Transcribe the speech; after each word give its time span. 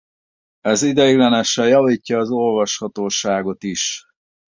Ez 0.61 0.81
ideiglenesen 0.81 1.67
javítja 1.67 2.19
az 2.19 2.29
olvashatóságot 2.29 3.63
is. 3.63 4.05